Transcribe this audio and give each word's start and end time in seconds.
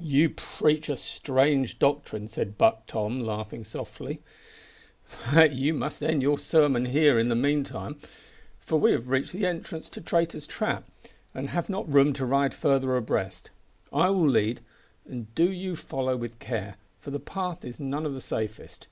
"You 0.00 0.30
preach 0.30 0.88
a 0.88 0.96
strange 0.96 1.80
doctrine," 1.80 2.28
said 2.28 2.56
Buck 2.56 2.86
Tom, 2.86 3.18
laughing 3.18 3.64
softly, 3.64 4.22
"but 5.32 5.50
you 5.50 5.74
must 5.74 6.00
end 6.00 6.22
your 6.22 6.38
sermon 6.38 6.84
here 6.84 7.18
in 7.18 7.28
the 7.28 7.34
meantime, 7.34 7.98
for 8.60 8.78
we 8.78 8.92
have 8.92 9.08
reached 9.08 9.32
the 9.32 9.46
entrance 9.46 9.88
to 9.88 10.00
Traitor's 10.00 10.46
Trap, 10.46 10.88
and 11.34 11.48
have 11.50 11.68
not 11.68 11.92
room 11.92 12.12
to 12.12 12.24
ride 12.24 12.54
further 12.54 12.94
abreast. 12.96 13.50
I 13.92 14.10
will 14.10 14.28
lead, 14.28 14.60
and 15.06 15.34
do 15.34 15.50
you 15.50 15.74
follow 15.74 16.16
with 16.16 16.38
care, 16.38 16.76
for 17.00 17.10
the 17.10 17.18
path 17.18 17.64
is 17.64 17.80
none 17.80 18.06
o' 18.06 18.10
the 18.10 18.20
safest. 18.20 18.86